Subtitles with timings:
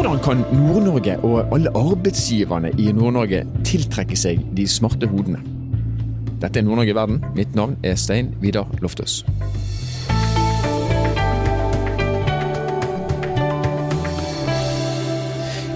[0.00, 5.42] Hvordan kan Nord-Norge og alle arbeidsgiverne i Nord-Norge tiltrekke seg de smarte hodene?
[6.40, 7.18] Dette er Nord-Norge i verden.
[7.36, 9.18] Mitt navn er Stein Vidar Loftaas.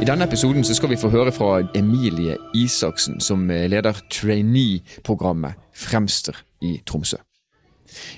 [0.00, 6.78] I denne episoden skal vi få høre fra Emilie Isaksen, som leder trainee-programmet Fremster i
[6.88, 7.20] Tromsø.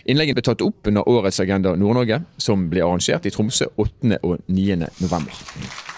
[0.07, 4.23] Innlegget ble tatt opp under årets Agenda Nord-Norge, som ble arrangert i Tromsø 8.
[4.23, 4.87] og 9.
[5.03, 5.96] november.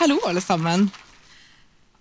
[0.00, 0.86] Hallo, alle sammen.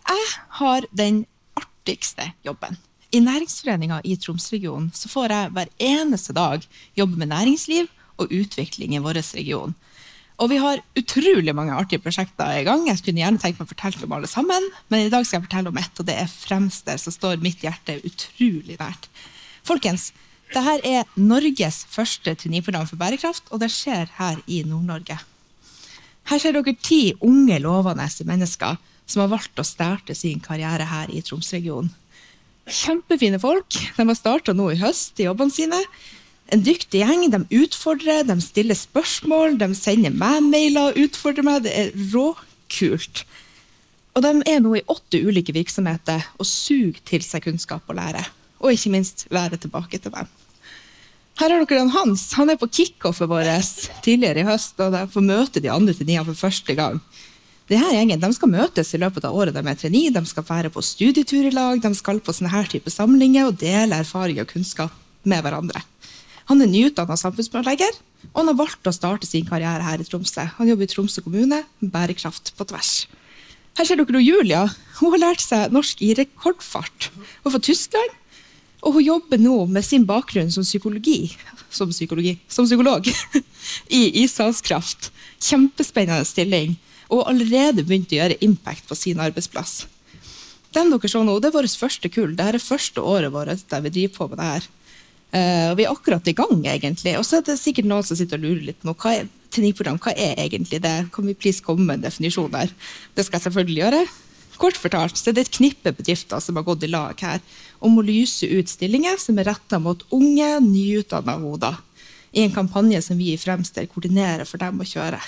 [0.08, 1.18] Jeg har den
[1.60, 2.78] artigste jobben.
[3.12, 6.64] I Næringsforeninga i Tromsregionen så får jeg hver eneste dag
[6.96, 9.74] jobbe med næringsliv og utvikling i vår region.
[10.40, 12.86] Og vi har utrolig mange artige prosjekter i gang.
[12.88, 15.50] Jeg skulle gjerne tenkt meg å fortelle om alle sammen, men i dag skal jeg
[15.50, 19.10] fortelle om ett, og det er Fremster, som står mitt hjerte utrolig nært.
[19.68, 20.14] Folkens,
[20.54, 25.20] dette er Norges første triniprogram for bærekraft, og det skjer her i Nord-Norge.
[26.30, 28.78] Her ser dere ti unge, lovende mennesker
[29.10, 31.90] som har valgt å starte sin karriere her i Tromsregionen.
[32.70, 33.74] Kjempefine folk.
[33.98, 35.80] De har starta nå i høst i jobbene sine
[36.54, 37.28] en dyktig gjeng.
[37.34, 41.64] De utfordrer, de stiller spørsmål, de sender meg mailer og utfordrer meg.
[41.66, 43.24] Det er råkult.
[44.18, 48.26] Og de er nå i åtte ulike virksomheter og suger til seg kunnskap og lære.
[48.60, 50.30] Og ikke minst lære tilbake til dem.
[51.40, 52.34] Her har dere Hans.
[52.36, 56.10] Han er på kickoffet vårt tidligere i høst, og de får møte de andre til
[56.28, 57.00] for første gang.
[57.70, 60.72] Denne gjengen de skal møtes i løpet av året de er trainee, de skal være
[60.74, 64.50] på studietur i lag, de skal på sånne her type samlinger og dele erfaring og
[64.52, 64.92] kunnskap
[65.24, 65.80] med hverandre.
[66.52, 67.96] Han er nyutdanna samfunnsplanlegger,
[68.34, 70.44] og han har valgt å starte sin karriere her i Tromsø.
[70.58, 73.06] Han jobber i Tromsø kommune bærekraft på tvers.
[73.80, 74.66] Her ser dere Julia.
[75.00, 77.14] Hun har lært seg norsk i rekordfart.
[77.16, 78.19] Hun er fra Tyskland,
[78.80, 81.34] og hun jobber nå med sin bakgrunn som psykologi,
[81.70, 83.08] som, psykologi, som psykolog
[84.00, 85.12] i Ishavskraft.
[85.40, 86.78] Kjempespennende stilling,
[87.10, 89.84] og allerede begynt å gjøre impact på sin arbeidsplass.
[90.76, 92.36] Den dere så nå, det er vårt første kull.
[92.38, 94.70] Dette er første året vårt der vi driver på med det her.
[95.30, 97.16] Uh, vi er akkurat i gang, egentlig.
[97.18, 98.96] Og så er det sikkert noen som sitter og lurer litt nå.
[98.98, 101.10] hva er hva er egentlig det?
[101.10, 102.70] Kan vi please komme med en definisjon der?
[103.18, 104.02] Det skal jeg selvfølgelig gjøre.
[104.62, 107.42] Kort fortalt så er det et knippe bedrifter som har gått i lag her
[107.80, 111.80] om å lyse ut stillinger som er retta mot unge, nyutdanna hoder,
[112.32, 115.22] i en kampanje som vi i Fremster koordinerer for dem å kjøre.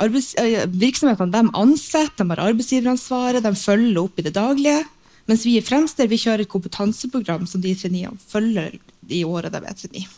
[0.00, 4.84] Eh, virksomhetene de ansetter, de har arbeidsgiveransvaret, de følger opp i det daglige.
[5.28, 8.78] Mens vi i Fremster vi kjører et kompetanseprogram som de traineene følger
[9.10, 10.08] i året de er trainee.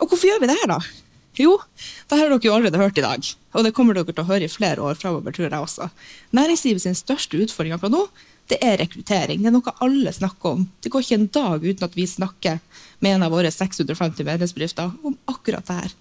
[0.00, 0.80] Og hvorfor gjør vi det her, da?
[1.40, 1.54] Jo,
[2.10, 3.26] det har dere jo allerede hørt i dag.
[3.54, 5.88] Og det kommer dere til å høre i flere år framover, tror jeg også.
[6.36, 8.02] Næringslivets største utfordring akkurat nå,
[8.50, 9.42] det er rekruttering.
[9.42, 10.64] Det er noe alle snakker om.
[10.82, 12.58] Det går ikke en dag uten at vi snakker
[13.00, 15.94] med en av våre 650 medlemsbedrifter om akkurat det her.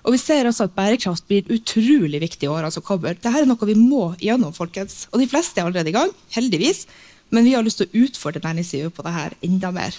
[0.00, 3.18] Og vi ser også at bærekraft blir utrolig viktig i årene som kommer.
[3.18, 5.04] Dette er noe vi må gjennom, folkens.
[5.12, 6.86] Og de fleste er allerede i gang, heldigvis.
[7.30, 9.96] Men vi har lyst til å utfordre næringslivet på det her enda mer.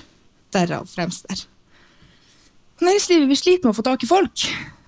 [0.52, 1.46] Derav Fremster.
[2.82, 4.48] Næringslivet vi sliter med å få tak i folk.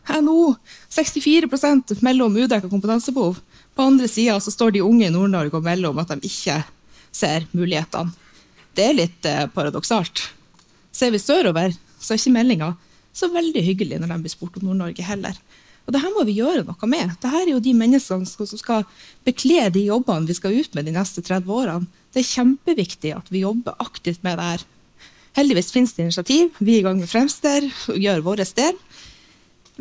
[0.10, 0.56] NHO
[0.92, 3.38] 64% mellom udekka kompetansebehov.
[3.74, 6.58] På andre sida står de unge i Nord-Norge og melder om at de ikke
[7.14, 8.14] ser mulighetene.
[8.74, 10.26] Det er litt eh, paradoksalt.
[10.94, 12.74] Ser vi sørover, så er ikke meldinga
[13.14, 15.38] så veldig hyggelig når de blir spurt om Nord-Norge heller.
[15.84, 17.12] Og det her må vi gjøre noe med.
[17.12, 18.86] Dette er jo de menneskene som skal
[19.28, 21.90] bekle de jobbene vi skal ut med de neste 30 årene.
[22.14, 24.66] Det er kjempeviktig at vi jobber aktivt med det her.
[25.38, 26.54] Heldigvis finnes det initiativ.
[26.60, 28.78] Vi er i gang med Fremster og gjør vår del.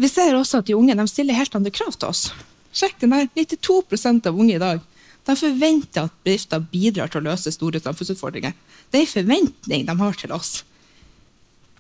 [0.01, 2.31] Vi ser også at de unge de stiller helt andre krav til oss.
[2.73, 3.29] Sjekk den her.
[3.37, 4.81] 92% av unge i dag
[5.27, 8.55] de forventer at bedrifter bidrar til å løse store samfunnsutfordringer.
[8.91, 10.63] Det er en forventning de har til oss.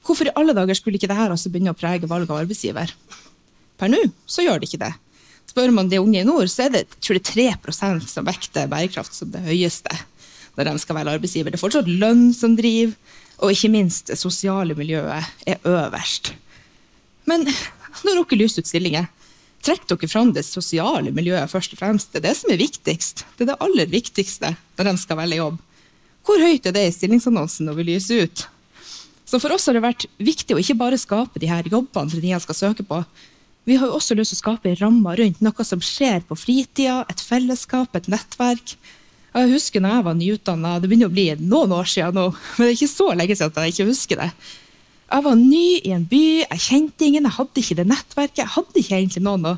[0.02, 2.94] Hvorfor i alle dager skulle ikke dette altså begynne å prege valg av arbeidsgiver?
[3.78, 4.92] Per nå så gjør det ikke det.
[5.50, 9.14] Spør man de unge i nord, så er det tror jeg, 3% som vekter bærekraft
[9.16, 9.98] som det høyeste
[10.56, 11.52] når de skal velge arbeidsgiver.
[11.52, 12.94] Det er fortsatt lønn som driver,
[13.42, 16.34] og ikke minst det sosiale miljøet er øverst.
[17.28, 19.08] Men nå rukker lyst ut stillinger,
[19.62, 22.12] trekk dere fram det sosiale miljøet først og fremst.
[22.12, 23.24] Det er det som er viktigst.
[23.36, 25.60] Det er det aller viktigste når de skal velge jobb.
[26.22, 28.46] Hvor høyt er det i stillingsannonsen når vi lyser ut?
[29.26, 32.40] Så for oss har det vært viktig å ikke bare skape de her jobbene de
[32.42, 33.00] skal søke på.
[33.64, 37.04] Vi har jo også lyst til å skape rammer rundt noe som skjer på fritida,
[37.10, 38.74] et fellesskap, et nettverk.
[39.32, 42.66] Jeg husker når jeg var nyutdanna, det begynner å bli noen år siden nå, men
[42.66, 44.28] det er ikke så lenge siden at jeg ikke husker det.
[45.12, 48.38] Jeg var ny i en by, jeg kjente ingen, jeg hadde ikke det nettverket.
[48.40, 49.56] Jeg hadde ikke egentlig noen å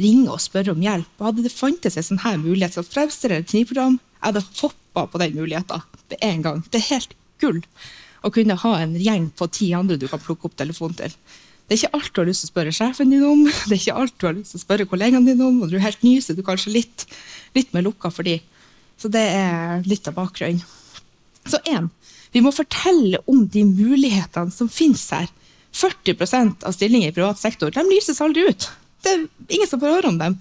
[0.00, 1.10] ringe og spørre om hjelp.
[1.18, 5.04] Og hadde det fantes en sånn her mulighet som Fremster eller Kniprogram, jeg hadde hoppa
[5.12, 6.62] på den muligheten med en gang.
[6.72, 7.12] Det er helt
[7.42, 7.60] gull
[8.24, 11.18] å kunne ha en gjeng på ti andre du kan plukke opp telefonen til.
[11.64, 13.82] Det er ikke alt du har lyst til å spørre sjefen din om, det er
[13.82, 16.04] ikke alt du har lyst til å spørre kollegaene dine om, og du er helt
[16.06, 17.04] ny, så du er kanskje litt,
[17.56, 18.38] litt mer lukka for de.
[19.00, 20.64] Så det er litt av bakgrunnen.
[21.44, 21.90] Så én,
[22.34, 25.28] vi må fortelle om de mulighetene som finnes her.
[25.74, 28.68] 40% av stillinger i privat sektor de lyses aldri ut.
[29.02, 30.36] Det er ingen som får høre om dem.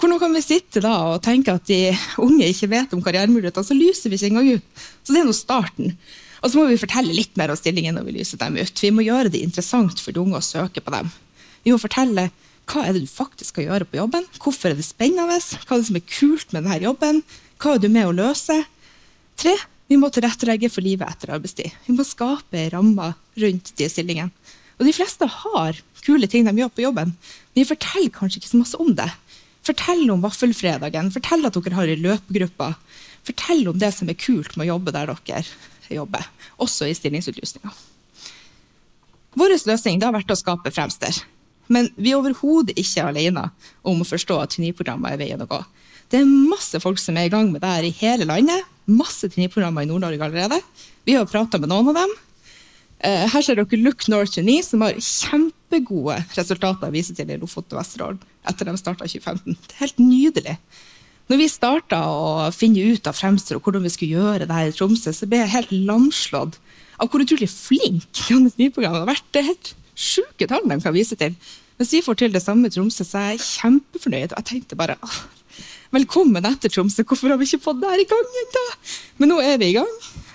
[0.00, 1.94] Hvordan kan vi sitte da og tenke at de
[2.24, 4.86] unge ikke vet om karrieremulighetene, så lyser vi ikke engang ut.
[5.04, 5.96] Så det er nå starten.
[6.44, 8.82] Og så må vi fortelle litt mer om stillingen når vi lyser dem ut.
[8.84, 11.12] Vi må gjøre det interessant for de unge å søke på dem.
[11.64, 12.28] Vi må fortelle
[12.68, 15.80] hva er det du faktisk skal gjøre på jobben, hvorfor er det spennende, hva er
[15.80, 17.20] det som er kult med denne jobben,
[17.60, 18.56] hva er du med å løse?
[19.40, 19.52] Tre,
[19.90, 21.74] vi må tilrettelegge for livet etter arbeidstid.
[21.86, 24.32] Vi må skape rammer rundt de stillingene.
[24.80, 28.50] Og de fleste har kule ting de gjør på jobben, men de forteller kanskje ikke
[28.50, 29.08] så masse om det.
[29.64, 32.72] Fortell om vaffelfredagen, fortell at dere har ei løpegruppe.
[33.24, 35.44] Fortell om det som er kult med å jobbe der dere
[35.92, 36.26] jobber,
[36.60, 37.72] også i stillingsutlysninga.
[39.34, 41.22] Vår løsning har vært å skape Fremster.
[41.72, 43.48] Men vi er overhodet ikke alene
[43.82, 45.60] om å forstå at traineeprogrammet er veien å gå.
[46.12, 48.68] Det er masse folk som er i gang med det her i hele landet.
[48.90, 50.60] Masse traineeprogrammer i Nord-Norge allerede.
[51.04, 52.14] Vi har prata med noen av dem.
[53.04, 57.38] Eh, her ser dere Look North Trainee, som har kjempegode resultater å vise til i
[57.40, 59.56] Lofoten og Vesterålen etter de starta 2015.
[59.56, 60.56] Det er helt nydelig.
[61.32, 64.68] Når vi starta å finne ut av Fremster og hvordan vi skulle gjøre det her
[64.68, 66.58] i Tromsø, så ble jeg helt lamslått
[67.00, 69.28] av hvor utrolig flink traineeprogrammet har vært.
[69.32, 71.36] Det er helt sjuke tall de kan vise til.
[71.80, 74.36] Hvis vi får til det samme i Tromsø, så er jeg kjempefornøyd.
[74.36, 74.98] Jeg tenkte bare
[75.94, 78.64] velkommen etter Tromsø, hvorfor har vi ikke fått det her i gang ennå?
[79.20, 79.92] Men nå er vi i gang.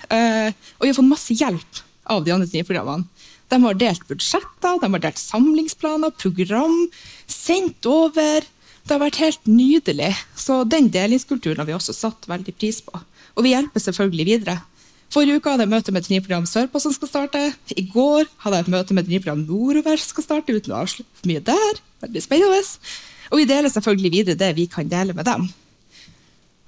[0.10, 3.26] Uh, og vi har fått masse hjelp av de andre nye programmene.
[3.50, 6.76] De har delt budsjetter, de har delt samlingsplaner, program,
[7.26, 8.46] sendt over.
[8.86, 10.12] Det har vært helt nydelig.
[10.38, 12.94] Så den delingskulturen har vi også satt veldig pris på.
[13.36, 14.60] Og vi hjelper selvfølgelig videre.
[15.10, 17.42] Forrige uke hadde jeg møte med et nyprogram sørpå som skal starte.
[17.74, 20.84] I går hadde jeg et møte med et nyprogram nordover som skal starte, uten å
[20.84, 21.82] avslutte mye der.
[22.06, 22.62] Veldig spennende.
[23.30, 25.48] Og vi deler selvfølgelig videre det vi kan dele med dem.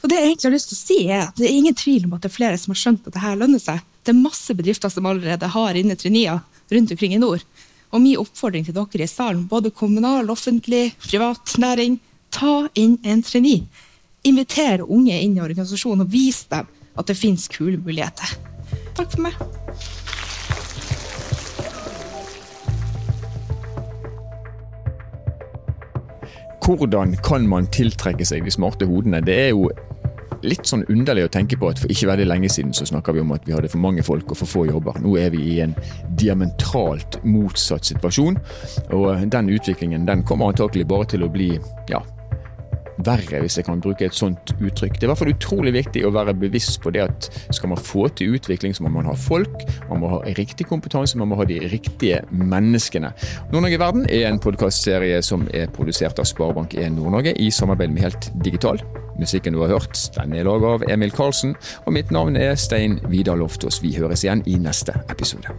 [0.02, 2.08] Og det jeg egentlig har lyst til å si er at Det er ingen tvil
[2.08, 3.82] om at det er flere som har skjønt at det her lønner seg.
[4.02, 6.42] Det er masse bedrifter som allerede har inne trenier
[6.72, 7.46] rundt omkring i nord.
[7.92, 12.00] Og min oppfordring til dere i salen, både kommunal, offentlig, privat næring,
[12.32, 13.68] ta inn en trainee.
[14.24, 18.38] Inviter unge inn i organisasjonen og vis dem at det finnes kule muligheter.
[18.96, 19.61] Takk for meg.
[26.62, 29.22] Hvordan kan man tiltrekke seg de smarte hodene?
[29.26, 29.70] Det er jo
[30.46, 33.22] litt sånn underlig å tenke på at for ikke veldig lenge siden så snakka vi
[33.24, 34.98] om at vi hadde for mange folk og for få jobber.
[35.02, 35.76] Nå er vi i en
[36.22, 38.40] diametralt motsatt situasjon,
[38.98, 41.52] og den utviklingen den kommer antakelig bare til å bli
[41.92, 42.02] ja,
[42.98, 44.98] verre, hvis jeg kan bruke et sånt uttrykk.
[44.98, 47.82] Det er i hvert fall utrolig viktig å være bevisst på det at skal man
[47.82, 51.40] få til utvikling, så må man ha folk, man må ha riktig kompetanse, man må
[51.40, 53.14] ha de riktige menneskene.
[53.52, 58.32] Nord-Norge Verden er en podkastserie som er produsert av Sparebank1 Nord-Norge i samarbeid med Helt
[58.46, 58.82] Digital.
[59.20, 61.56] Musikken du har hørt, den er laget av Emil Karlsen,
[61.86, 63.82] og mitt navn er Stein Vidar Loftaas.
[63.84, 65.54] Vi høres igjen i neste episode.